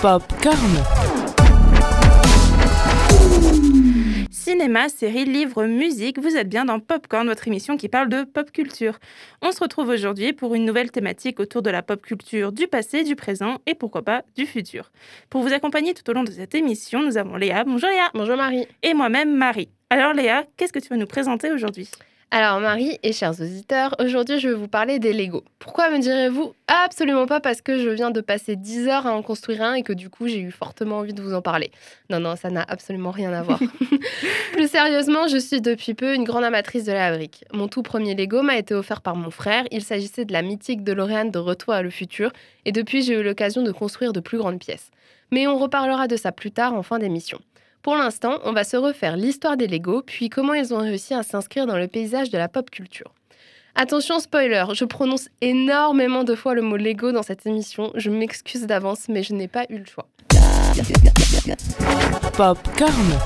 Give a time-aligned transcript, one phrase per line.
[0.00, 0.56] Popcorn.
[4.30, 8.52] Cinéma, séries, livres, musique, vous êtes bien dans Popcorn, votre émission qui parle de pop
[8.52, 8.98] culture.
[9.42, 13.02] On se retrouve aujourd'hui pour une nouvelle thématique autour de la pop culture du passé,
[13.02, 14.92] du présent et pourquoi pas du futur.
[15.28, 17.64] Pour vous accompagner tout au long de cette émission, nous avons Léa.
[17.64, 18.10] Bonjour Léa.
[18.14, 18.66] Bonjour Marie.
[18.82, 19.70] Et moi-même Marie.
[19.90, 21.88] Alors Léa, qu'est-ce que tu vas nous présenter aujourd'hui?
[22.32, 25.42] Alors Marie et chers auditeurs, aujourd'hui je vais vous parler des Lego.
[25.58, 29.22] Pourquoi me direz-vous Absolument pas parce que je viens de passer 10 heures à en
[29.22, 31.72] construire un et que du coup j'ai eu fortement envie de vous en parler.
[32.08, 33.58] Non, non, ça n'a absolument rien à voir.
[34.52, 37.44] Plus sérieusement, je suis depuis peu une grande amatrice de la brique.
[37.52, 39.64] Mon tout premier Lego m'a été offert par mon frère.
[39.72, 42.30] Il s'agissait de la mythique DeLorean de Retour à le futur
[42.64, 44.92] et depuis j'ai eu l'occasion de construire de plus grandes pièces.
[45.32, 47.40] Mais on reparlera de ça plus tard en fin d'émission.
[47.82, 51.22] Pour l'instant, on va se refaire l'histoire des Lego, puis comment ils ont réussi à
[51.22, 53.14] s'inscrire dans le paysage de la pop culture.
[53.74, 58.66] Attention spoiler, je prononce énormément de fois le mot Lego dans cette émission, je m'excuse
[58.66, 60.06] d'avance mais je n'ai pas eu le choix.
[62.36, 63.18] Popcorn.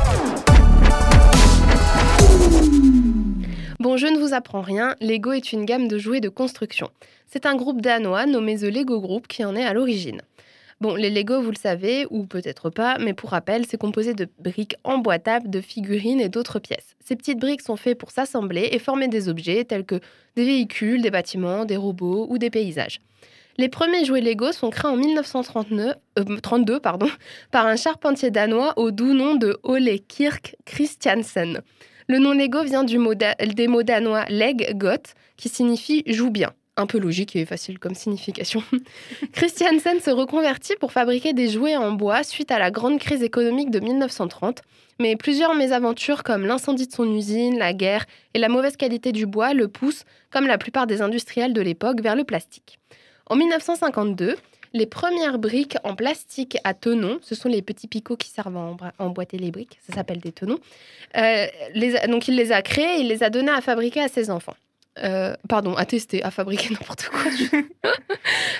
[3.80, 6.90] Bon, je ne vous apprends rien, Lego est une gamme de jouets de construction.
[7.26, 10.22] C'est un groupe danois nommé The Lego Group qui en est à l'origine.
[10.84, 14.28] Bon, les Lego, vous le savez, ou peut-être pas, mais pour rappel, c'est composé de
[14.38, 16.94] briques emboîtables, de figurines et d'autres pièces.
[17.02, 19.98] Ces petites briques sont faites pour s'assembler et former des objets tels que
[20.36, 23.00] des véhicules, des bâtiments, des robots ou des paysages.
[23.56, 26.78] Les premiers jouets Lego sont créés en 1932 euh,
[27.50, 31.62] par un charpentier danois au doux nom de Ole Kirk Christiansen.
[32.08, 32.98] Le nom Lego vient des
[33.68, 38.62] mots danois leg, got, qui signifie joue bien un peu logique et facile comme signification.
[39.32, 43.70] Christiansen se reconvertit pour fabriquer des jouets en bois suite à la grande crise économique
[43.70, 44.62] de 1930,
[44.98, 49.26] mais plusieurs mésaventures comme l'incendie de son usine, la guerre et la mauvaise qualité du
[49.26, 52.78] bois le poussent, comme la plupart des industriels de l'époque, vers le plastique.
[53.26, 54.36] En 1952,
[54.74, 58.92] les premières briques en plastique à tenons, ce sont les petits picots qui servent à
[58.98, 60.58] emboîter les briques, ça s'appelle des tenons.
[61.16, 61.46] Euh,
[62.08, 64.56] donc il les a créés il les a donnés à fabriquer à ses enfants.
[65.02, 67.20] Euh, pardon, à tester, à fabriquer n'importe quoi.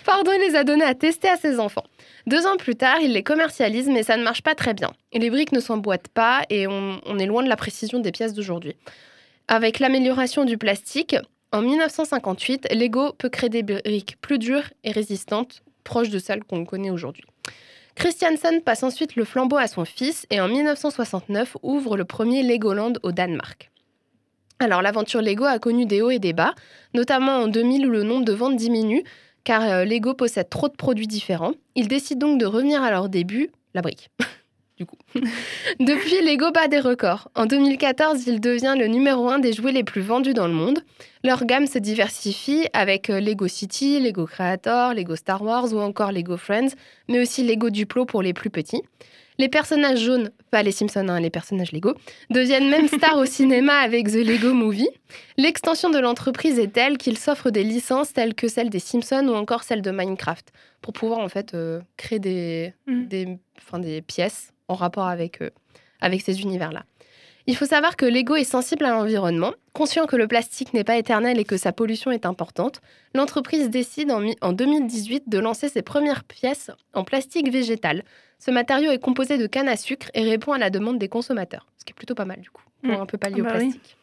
[0.05, 1.85] pardon, il les a donnés à tester à ses enfants.
[2.27, 4.93] Deux ans plus tard, il les commercialise, mais ça ne marche pas très bien.
[5.13, 8.35] Les briques ne s'emboîtent pas et on, on est loin de la précision des pièces
[8.35, 8.75] d'aujourd'hui.
[9.47, 11.17] Avec l'amélioration du plastique,
[11.53, 16.65] en 1958, Lego peut créer des briques plus dures et résistantes, proches de celles qu'on
[16.65, 17.25] connaît aujourd'hui.
[17.95, 22.95] Christiansen passe ensuite le flambeau à son fils et en 1969 ouvre le premier Legoland
[23.05, 23.71] au Danemark.
[24.59, 26.55] Alors l'aventure Lego a connu des hauts et des bas,
[26.95, 29.05] notamment en 2000 où le nombre de ventes diminue
[29.45, 31.53] car euh, Lego possède trop de produits différents.
[31.77, 34.11] Ils décident donc de revenir à leur début, la brique.
[34.79, 34.97] du coup.
[35.81, 37.29] Depuis, Lego bat des records.
[37.35, 40.81] En 2014, il devient le numéro un des jouets les plus vendus dans le monde.
[41.23, 46.11] Leur gamme se diversifie avec euh, Lego City, Lego Creator, Lego Star Wars ou encore
[46.11, 46.71] Lego Friends,
[47.09, 48.83] mais aussi Lego Duplo pour les plus petits.
[49.39, 51.95] Les personnages jaunes, pas les Simpsons, hein, les personnages Lego,
[52.31, 54.89] deviennent même stars au cinéma avec The Lego Movie.
[55.37, 59.35] L'extension de l'entreprise est telle qu'il s'offre des licences telles que celles des Simpsons ou
[59.35, 63.07] encore celles de Minecraft pour pouvoir en fait euh, créer des, mm.
[63.07, 63.39] des,
[63.79, 65.51] des, pièces en rapport avec, euh,
[66.01, 66.85] avec ces univers-là.
[67.47, 69.53] Il faut savoir que Lego est sensible à l'environnement.
[69.75, 72.81] Conscient que le plastique n'est pas éternel et que sa pollution est importante,
[73.15, 78.03] l'entreprise décide en, en 2018 de lancer ses premières pièces en plastique végétal.
[78.45, 81.67] Ce matériau est composé de canne à sucre et répond à la demande des consommateurs,
[81.79, 83.01] ce qui est plutôt pas mal du coup, pour mmh.
[83.01, 83.97] un peu pallier au ah bah plastique.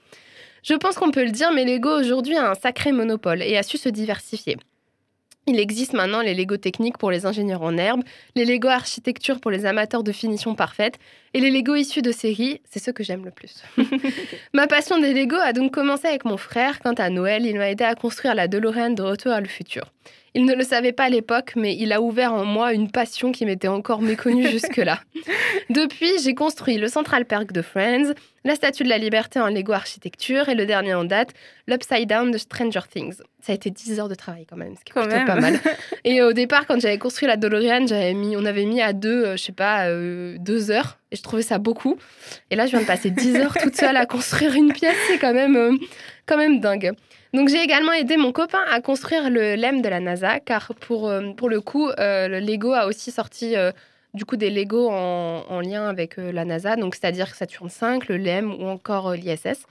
[0.64, 3.62] Je pense qu'on peut le dire, mais Lego aujourd'hui a un sacré monopole et a
[3.62, 4.58] su se diversifier.
[5.46, 8.02] Il existe maintenant les Lego techniques pour les ingénieurs en herbe,
[8.36, 10.98] les Lego architecture pour les amateurs de finition parfaite,
[11.36, 13.64] et les Lego issus de série, c'est ceux que j'aime le plus.
[14.54, 16.80] Ma passion des Lego a donc commencé avec mon frère.
[16.80, 19.92] Quant à Noël, il m'a aidé à construire la DeLorean de Retour à le futur.
[20.34, 23.32] Il ne le savait pas à l'époque, mais il a ouvert en moi une passion
[23.34, 25.00] qui m'était encore méconnue jusque-là.
[25.70, 28.14] Depuis, j'ai construit le Central Park de Friends,
[28.46, 31.32] la Statue de la Liberté en Lego architecture et le dernier en date,
[31.68, 33.18] l'Upside Down de Stranger Things.
[33.42, 35.60] Ça a été 10 heures de travail quand même, ce qui est plutôt pas mal.
[36.06, 39.26] Et au départ, quand j'avais construit la DeLorean, j'avais mis, on avait mis à deux,
[39.26, 41.00] euh, je sais pas, euh, deux heures.
[41.12, 41.98] Et je trouvais ça beaucoup.
[42.52, 44.96] Et là, je viens de passer 10 heures toute seule à construire une pièce.
[45.08, 45.76] C'est quand même, euh,
[46.26, 46.94] quand même dingue.
[47.34, 51.08] Donc j'ai également aidé mon copain à construire le LEM de la NASA, car pour,
[51.08, 53.72] euh, pour le coup, euh, le Lego a aussi sorti euh,
[54.14, 58.18] du coup des Lego en, en lien avec la NASA, donc c'est-à-dire Saturn V, le
[58.18, 59.66] LEM ou encore l'ISS.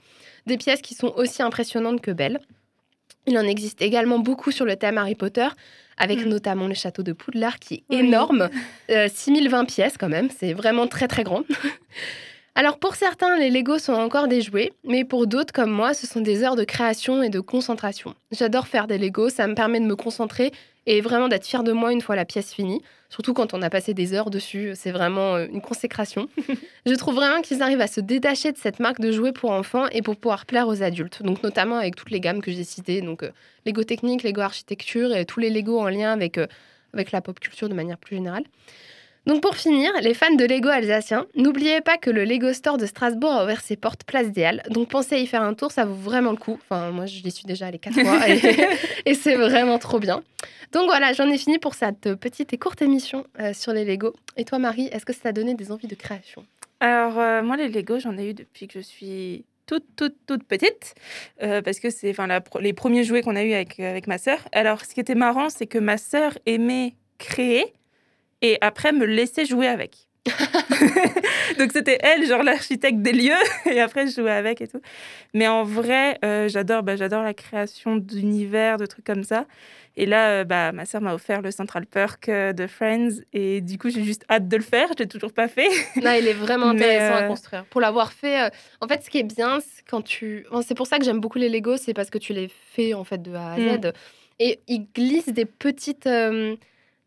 [0.47, 2.39] Des pièces qui sont aussi impressionnantes que belles.
[3.27, 5.47] Il en existe également beaucoup sur le thème Harry Potter,
[5.97, 6.29] avec mm.
[6.29, 8.49] notamment le château de Poudlard qui est énorme,
[8.89, 11.43] 6020 pièces quand même, c'est vraiment très très grand.
[12.53, 16.05] Alors pour certains, les Legos sont encore des jouets, mais pour d'autres comme moi, ce
[16.05, 18.13] sont des heures de création et de concentration.
[18.31, 20.51] J'adore faire des Legos, ça me permet de me concentrer
[20.85, 22.81] et vraiment d'être fier de moi une fois la pièce finie.
[23.09, 26.27] Surtout quand on a passé des heures dessus, c'est vraiment euh, une consécration.
[26.85, 29.87] je trouve vraiment qu'ils arrivent à se détacher de cette marque de jouets pour enfants
[29.91, 31.23] et pour pouvoir plaire aux adultes.
[31.23, 33.31] Donc notamment avec toutes les gammes que j'ai citées, donc euh,
[33.65, 36.47] Lego technique, Lego architecture et tous les Lego en lien avec, euh,
[36.93, 38.43] avec la pop culture de manière plus générale.
[39.27, 42.87] Donc pour finir, les fans de Lego alsaciens, n'oubliez pas que le Lego Store de
[42.87, 44.63] Strasbourg a ouvert ses portes place des Halles.
[44.69, 46.57] Donc pensez à y faire un tour, ça vaut vraiment le coup.
[46.63, 48.27] Enfin, moi, je l'y suis déjà allée quatre fois
[49.05, 50.23] et, c'est vraiment trop bien.
[50.71, 54.15] Donc voilà, j'en ai fini pour cette petite et courte émission euh, sur les Lego.
[54.37, 56.43] Et toi, Marie, est-ce que ça t'a donné des envies de création?
[56.79, 60.43] Alors, euh, moi, les Lego, j'en ai eu depuis que je suis toute, toute, toute
[60.45, 60.95] petite,
[61.43, 62.15] euh, parce que c'est
[62.59, 64.39] les premiers jouets qu'on a eu avec, avec ma sœur.
[64.51, 67.71] Alors, ce qui était marrant, c'est que ma sœur aimait créer
[68.41, 70.07] et après me laisser jouer avec.
[71.57, 73.31] Donc c'était elle, genre l'architecte des lieux,
[73.71, 74.81] et après je jouais avec et tout.
[75.33, 79.45] Mais en vrai, euh, j'adore, bah, j'adore la création d'univers, de trucs comme ça.
[79.97, 83.61] Et là, euh, bah, ma sœur m'a offert le Central Perk euh, de Friends, et
[83.61, 84.89] du coup j'ai juste hâte de le faire.
[84.95, 85.67] Je l'ai toujours pas fait.
[86.01, 87.65] non, il est vraiment intéressant à construire.
[87.65, 90.99] Pour l'avoir fait, en fait, ce qui est bien, c'est quand tu, c'est pour ça
[90.99, 93.53] que j'aime beaucoup les Lego, c'est parce que tu les fais en fait de A
[93.53, 93.91] à Z, mm.
[94.39, 96.07] et ils glissent des petites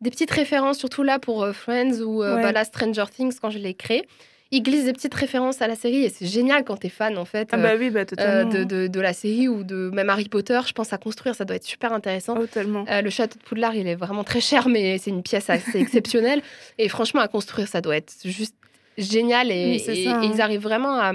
[0.04, 3.50] des petites références, surtout là pour euh, Friends ou euh, bah, la Stranger Things quand
[3.50, 4.06] je l'ai créé.
[4.50, 7.24] Ils glissent des petites références à la série et c'est génial quand t'es fan en
[7.24, 10.28] fait ah bah oui, bah, euh, de, de, de, la série ou de même Harry
[10.28, 10.60] Potter.
[10.68, 12.36] Je pense à construire, ça doit être super intéressant.
[12.38, 12.84] Oh, tellement.
[12.88, 16.42] le château de Poudlard, il est vraiment très cher, mais c'est une pièce assez exceptionnelle.
[16.78, 18.54] Et franchement, à construire, ça doit être juste
[18.96, 20.20] génial et, hein.
[20.22, 21.14] ils arrivent vraiment à,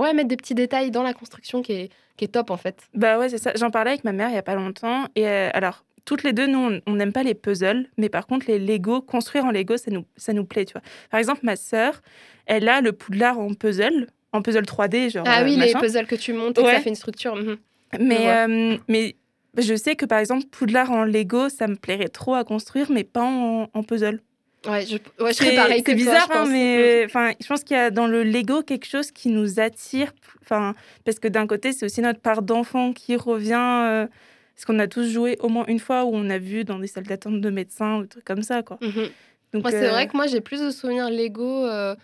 [0.00, 2.76] ouais, mettre des petits détails dans la construction qui est, qui est top en fait.
[2.94, 3.52] Bah ouais, c'est ça.
[3.54, 6.46] J'en parlais avec ma mère il y a pas longtemps et alors toutes les deux,
[6.46, 9.90] nous, on n'aime pas les puzzles, mais par contre, les Lego, construire en Lego, ça
[9.90, 10.82] nous, ça nous plaît, tu vois.
[11.10, 12.00] Par exemple, ma sœur,
[12.46, 15.24] elle a le poudlard en puzzle, en puzzle 3D, genre.
[15.26, 17.36] Ah oui, euh, les puzzles que tu montes et ça fait une structure.
[17.36, 17.56] Mhm.
[17.98, 19.16] Mais, euh, mais
[19.58, 23.04] je sais que par exemple, poudlard en Lego, ça me plairait trop à construire, mais
[23.04, 24.20] pas en, puzzle.
[24.66, 27.64] Ouais, je, ouais, je serais pareil que bizarre, toi, je hein, mais enfin, je pense
[27.64, 30.12] qu'il y a dans le Lego quelque chose qui nous attire,
[30.42, 30.74] enfin,
[31.04, 33.54] parce que d'un côté, c'est aussi notre part d'enfant qui revient.
[33.56, 34.06] Euh,
[34.60, 36.86] parce qu'on a tous joué au moins une fois où on a vu dans des
[36.86, 38.76] salles d'attente de médecins ou des trucs comme ça, quoi.
[38.82, 39.08] Mhm.
[39.54, 41.96] Donc, c'est vrai euh, que moi, j'ai plus de souvenirs Lego euh,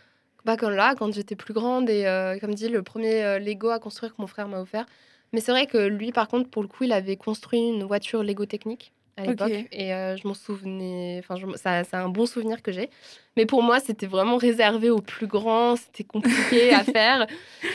[0.47, 1.91] bah, quand là, quand j'étais plus grande.
[1.91, 4.87] Et euh, comme dit, le premier Lego à construire que mon frère m'a offert.
[5.35, 8.23] Mais c'est vrai que lui, par contre, pour le coup, il avait construit une voiture
[8.23, 9.53] Lego technique à l'époque.
[9.71, 11.23] Et je m'en souvenais.
[11.23, 12.89] Enfin, ça, c'est un bon souvenir que j'ai.
[13.37, 15.77] Mais pour moi, c'était vraiment réservé aux plus grands.
[15.77, 17.27] C'était compliqué à faire.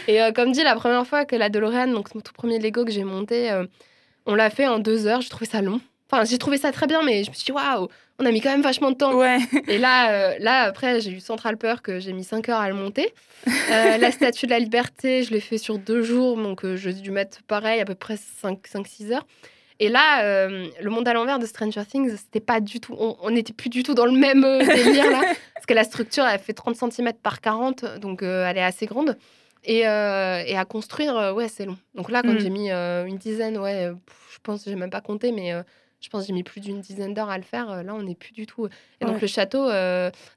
[0.07, 2.92] Et comme dit, la première fois que la DeLorean, donc mon tout premier Lego que
[2.92, 3.51] j'ai monté,
[4.25, 5.81] on l'a fait en deux heures, j'ai trouvé ça long.
[6.12, 7.88] Enfin, j'ai trouvé ça très bien, mais je me suis dit, waouh,
[8.19, 9.13] on a mis quand même vachement de temps.
[9.15, 9.39] Ouais.
[9.68, 12.68] Et là, euh, là après, j'ai eu Central Perk, que j'ai mis cinq heures à
[12.68, 13.13] le monter.
[13.47, 16.94] Euh, la Statue de la Liberté, je l'ai fait sur deux jours, donc euh, j'ai
[16.94, 19.25] dû mettre pareil, à peu près 5-6 heures.
[19.79, 22.95] Et là, le monde à l'envers de Stranger Things, c'était pas du tout.
[23.00, 25.21] On n'était plus du tout dans le même délire là.
[25.56, 29.18] parce que la structure, elle fait 30 cm par 40, donc elle est assez grande.
[29.63, 31.78] Et, euh, et, à construire, euh, ouais, c'est long.
[31.94, 32.40] Donc là, quand mmh.
[32.40, 33.92] j'ai mis euh, une dizaine, ouais,
[34.34, 35.54] je pense, j'ai même pas compté, mais
[36.00, 37.84] je pense que j'ai mis plus d'une dizaine d'heures à le faire.
[37.84, 38.68] là, on n'est plus du tout.
[39.00, 39.69] Et donc le château,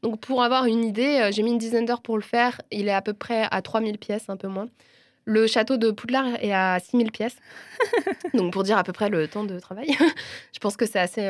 [0.02, 2.60] donc pour avoir une idée, j'ai mis une dizaine d'heures pour le faire.
[2.70, 4.66] Il est à peu près à 3000 pièces, un peu moins.
[5.26, 7.36] Le château de Poudlard est à 6000 pièces.
[8.34, 9.88] donc pour dire à peu près le temps de travail,
[10.52, 11.26] je pense que c'est assez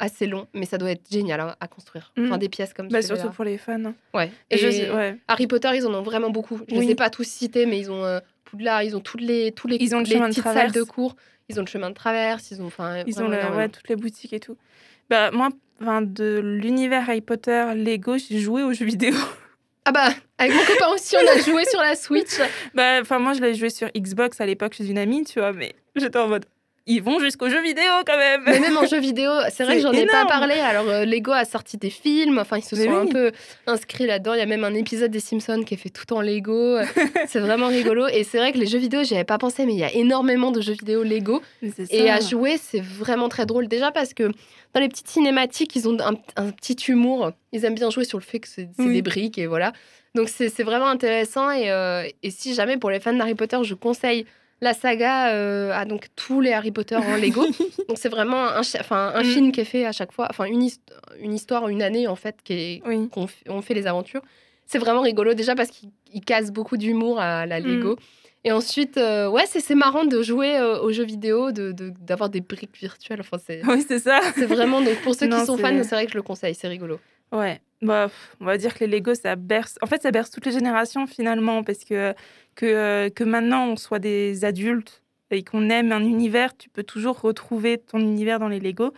[0.00, 2.12] assez long, mais ça doit être génial hein, à construire.
[2.18, 2.38] Enfin, mm.
[2.38, 3.94] des pièces comme bah, Surtout pour les fans.
[4.14, 4.32] Ouais.
[4.50, 4.88] Et,
[5.28, 6.60] Harry Potter, ils en ont vraiment beaucoup.
[6.68, 9.52] Je ne sais pas tous citer, mais ils ont euh, Poudlard, ils ont toutes les,
[9.52, 11.14] tous les, ils ont les petites salles de cours.
[11.48, 14.32] Ils ont le chemin de traverse, ils ont, enfin, ils ont ouais, toutes les boutiques
[14.32, 14.56] et tout.
[15.08, 15.50] Bah, moi,
[16.00, 19.14] de l'univers Harry Potter, Lego, j'ai joué aux jeux vidéo.
[19.86, 22.38] Ah bah, avec mon copain aussi, on a joué sur la Switch.
[22.74, 25.54] Bah, enfin, moi, je l'ai joué sur Xbox à l'époque chez une amie, tu vois,
[25.54, 26.44] mais j'étais en mode
[26.86, 28.42] ils vont jusqu'aux jeux vidéo quand même.
[28.46, 30.54] Mais même en jeux vidéo, c'est vrai que j'en ai pas parlé.
[30.54, 33.32] Alors euh, Lego a sorti des films, enfin ils se sont un peu
[33.66, 34.34] inscrits là-dedans.
[34.34, 36.78] Il y a même un épisode des Simpsons qui est fait tout en Lego.
[37.28, 38.08] c'est vraiment rigolo.
[38.08, 39.92] Et c'est vrai que les jeux vidéo, j'y avais pas pensé, mais il y a
[39.94, 41.42] énormément de jeux vidéo Lego.
[41.90, 43.68] Et à jouer, c'est vraiment très drôle.
[43.68, 44.30] Déjà parce que
[44.74, 47.32] dans les petites cinématiques, ils ont un, petit humour.
[47.52, 49.72] Ils aiment bien jouer sur le fait que c'est des briques et voilà.
[50.14, 51.50] Donc c'est vraiment intéressant.
[51.50, 54.26] Et, euh, et si jamais pour les fans d'Harry Potter, je conseille
[54.60, 57.46] la saga euh, a donc tous les Harry Potter en Lego.
[57.88, 59.24] donc c'est vraiment un, enfin, un mm.
[59.24, 60.68] film qui est fait à chaque fois, enfin une,
[61.20, 64.22] une histoire, une année en fait, qui est, qu'on on fait les aventures.
[64.66, 67.94] C'est vraiment rigolo déjà parce qu'il casse beaucoup d'humour à la Lego.
[67.94, 67.98] Mm.
[68.44, 72.40] Et ensuite, euh, ouais, c'est marrant de jouer euh, aux jeux vidéo, d'avoir de, des
[72.40, 73.20] briques virtuelles.
[73.20, 73.36] Enfin,
[73.68, 74.20] oui, c'est ça.
[74.34, 76.68] C'est vraiment, donc pour ceux qui sont fans, c'est vrai que je le conseille, c'est
[76.68, 76.98] rigolo.
[77.32, 78.10] Ouais, bah,
[78.40, 79.78] on va dire que les Lego, ça berce.
[79.82, 82.14] En fait, ça berce toutes les générations finalement, parce que
[82.56, 86.82] que, euh, que maintenant on soit des adultes et qu'on aime un univers, tu peux
[86.82, 88.92] toujours retrouver ton univers dans les Lego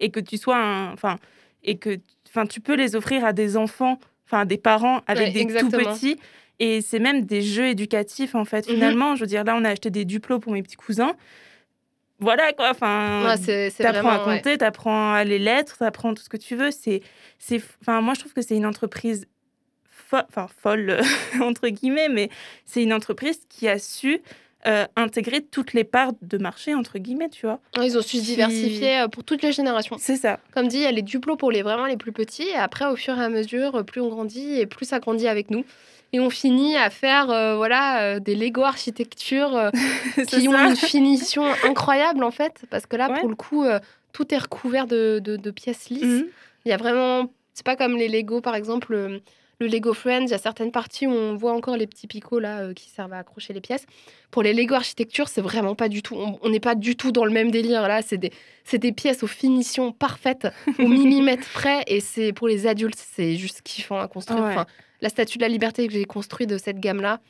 [0.00, 1.16] et que tu sois un, enfin,
[1.64, 5.32] et que, enfin, tu peux les offrir à des enfants, enfin, à des parents avec
[5.32, 6.18] des tout petits.
[6.60, 8.74] Et c'est même des jeux éducatifs, en fait, mhm.
[8.74, 9.16] finalement.
[9.16, 11.14] Je veux dire, là, on a acheté des duplos pour mes petits cousins.
[12.20, 12.70] Voilà, quoi.
[12.70, 13.36] Enfin,
[13.78, 16.70] t'apprends à compter, tu t'apprends à les lettres, t'apprends tout ce que tu veux.
[16.70, 17.02] C'est,
[17.38, 19.26] c'est, enfin, moi, je trouve que c'est une entreprise
[20.12, 21.00] enfin, folle,
[21.40, 22.30] entre guillemets, mais
[22.64, 24.20] c'est une entreprise qui a su
[24.66, 27.60] euh, intégrer toutes les parts de marché, entre guillemets, tu vois.
[27.80, 29.96] Ils ont su se diversifier euh, pour toutes les générations.
[30.00, 30.40] C'est ça.
[30.52, 32.86] Comme dit, il y a les duplos pour les vraiment les plus petits, et après,
[32.86, 35.64] au fur et à mesure, plus on grandit et plus ça grandit avec nous
[36.12, 39.70] et on finit à faire euh, voilà euh, des Lego architecture euh,
[40.28, 43.64] qui ont une finition incroyable en fait parce que là pour le coup
[44.12, 46.22] tout est recouvert de, de, pièces lisses.
[46.22, 46.26] Mhm.
[46.64, 49.20] Il y a vraiment c'est pas comme les Lego par exemple
[49.60, 52.38] le Lego Friends, il y a certaines parties où on voit encore les petits picots
[52.38, 53.86] là qui servent à accrocher les pièces.
[54.30, 56.16] Pour les Lego architecture, c'est vraiment pas du tout.
[56.42, 58.00] On n'est pas du tout dans le même délire là.
[58.00, 58.32] C'est des,
[58.72, 60.46] des pièces aux finitions parfaites,
[60.78, 61.82] au millimètre près.
[61.88, 64.44] Et c'est pour les adultes, c'est juste kiffant à construire.
[64.44, 64.66] Enfin,
[65.00, 67.20] la statue de la liberté que j'ai construite de cette gamme-là,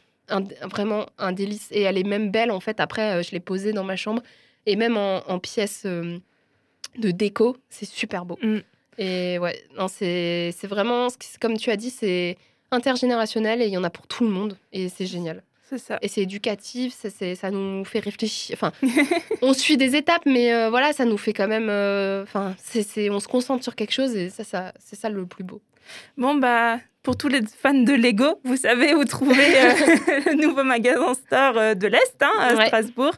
[0.62, 1.68] vraiment un délice.
[1.70, 2.80] Et elle est même belle, en fait.
[2.80, 4.22] Après, euh, je l'ai posée dans ma chambre.
[4.66, 6.18] Et même en, en pièce euh,
[6.98, 8.38] de déco, c'est super beau.
[8.42, 8.58] Mm.
[8.98, 11.08] Et ouais, non, c'est vraiment,
[11.40, 12.36] comme tu as dit, c'est
[12.70, 14.58] intergénérationnel et il y en a pour tout le monde.
[14.72, 15.42] Et c'est génial.
[15.68, 15.98] C'est ça.
[16.00, 18.56] Et c'est éducatif, ça, ça nous fait réfléchir.
[18.58, 18.72] Enfin,
[19.42, 21.68] on suit des étapes, mais euh, voilà, ça nous fait quand même.
[22.22, 25.44] Enfin, c'est on se concentre sur quelque chose et ça, ça c'est ça le plus
[25.44, 25.60] beau.
[26.16, 26.78] Bon, bah,
[27.08, 29.72] pour tous les fans de Lego, vous savez où trouver euh,
[30.26, 33.14] le nouveau magasin store euh, de l'Est, hein, à Strasbourg.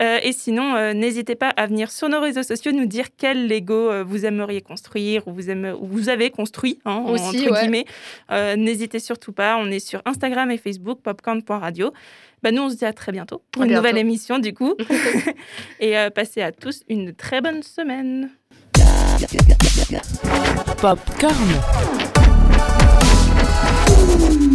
[0.00, 4.04] Euh, et sinon, n'hésitez pas à venir sur nos réseaux sociaux nous dire quel Lego
[4.04, 5.42] vous aimeriez construire ou vous,
[5.80, 7.86] vous avez construit, hein, Aussi, entre guillemets.
[8.56, 9.56] n'hésitez surtout pas.
[9.58, 11.92] On est sur Instagram et Facebook, popcorn.radio.
[12.44, 14.74] Bah, nous, on se dit à très bientôt pour une nouvelle émission, du coup.
[15.80, 18.30] et passez à tous une très bonne semaine.
[20.80, 22.13] Popcorn.
[24.16, 24.53] Thank you.